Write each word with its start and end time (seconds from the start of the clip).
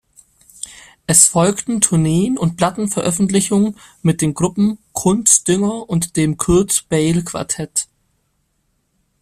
Es 1.05 1.27
folgten 1.27 1.79
Tourneen 1.79 2.35
und 2.39 2.57
Plattenveröffentlichungen 2.57 3.75
mit 4.01 4.21
den 4.23 4.33
Gruppen 4.33 4.79
"Kunst-Dünger" 4.93 5.87
und 5.87 6.15
dem 6.17 6.37
"Curt-Beil 6.37 7.23
Quartett". 7.23 7.87